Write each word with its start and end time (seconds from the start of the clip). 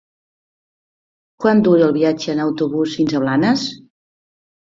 Quant 1.43 1.61
dura 1.67 1.83
el 1.89 1.93
viatge 1.99 2.33
en 2.35 2.41
autobús 2.45 2.97
fins 3.01 3.13
a 3.13 3.21
Blanes? 3.27 3.67